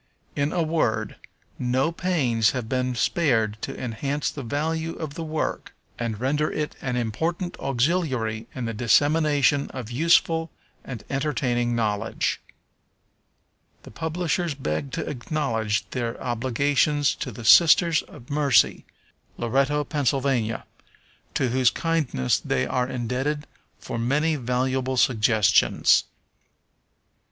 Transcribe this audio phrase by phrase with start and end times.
[0.35, 1.15] In a word,
[1.59, 6.75] no pains have been spared to enhance the value of the work, and render it
[6.81, 10.49] an important auxiliary in the dissemination of useful
[10.83, 12.41] and entertaining knowledge.
[13.83, 18.85] The publishers beg to acknowledge their obligations to the Sisters of Mercy,
[19.37, 23.45] Loretto, Pa., to whose kindness they are indebted
[23.77, 26.05] for many valuable suggestions.